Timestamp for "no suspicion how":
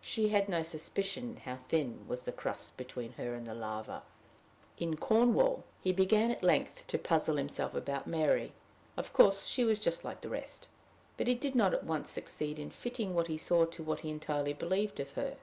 0.48-1.58